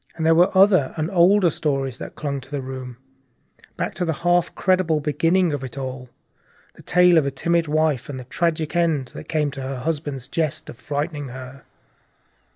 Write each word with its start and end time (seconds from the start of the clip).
There 0.17 0.33
were 0.33 0.49
other 0.57 0.95
and 0.97 1.11
older 1.11 1.51
stories 1.51 1.99
that 1.99 2.15
clung 2.15 2.41
to 2.41 2.49
the 2.49 2.63
room, 2.63 2.97
back 3.77 3.93
to 3.93 4.03
the 4.03 4.13
half 4.25 4.47
incredible 4.49 4.99
beginning 4.99 5.53
of 5.53 5.63
it 5.63 5.77
all, 5.77 6.09
the 6.73 6.81
tale 6.81 7.19
of 7.19 7.27
a 7.27 7.29
timid 7.29 7.67
wife 7.67 8.09
and 8.09 8.19
the 8.19 8.23
tragic 8.23 8.75
end 8.75 9.09
that 9.09 9.29
came 9.29 9.51
to 9.51 9.61
her 9.61 9.77
husband's 9.77 10.27
jest 10.27 10.71
of 10.71 10.79
frightening 10.79 11.27
her. 11.27 11.65